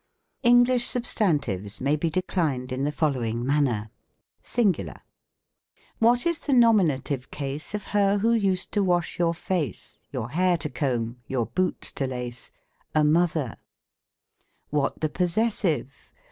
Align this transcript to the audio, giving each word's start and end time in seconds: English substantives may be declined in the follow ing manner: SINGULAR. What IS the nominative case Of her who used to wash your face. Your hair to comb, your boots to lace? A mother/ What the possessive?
English 0.41 0.87
substantives 0.87 1.79
may 1.79 1.95
be 1.95 2.09
declined 2.09 2.71
in 2.71 2.85
the 2.85 2.91
follow 2.91 3.21
ing 3.21 3.45
manner: 3.45 3.91
SINGULAR. 4.41 5.03
What 5.99 6.25
IS 6.25 6.39
the 6.39 6.53
nominative 6.53 7.29
case 7.29 7.75
Of 7.75 7.83
her 7.93 8.17
who 8.17 8.31
used 8.33 8.71
to 8.71 8.83
wash 8.83 9.19
your 9.19 9.35
face. 9.35 9.99
Your 10.09 10.31
hair 10.31 10.57
to 10.57 10.69
comb, 10.71 11.17
your 11.27 11.45
boots 11.45 11.91
to 11.91 12.07
lace? 12.07 12.49
A 12.95 13.03
mother/ 13.03 13.57
What 14.71 15.01
the 15.01 15.09
possessive? 15.09 15.93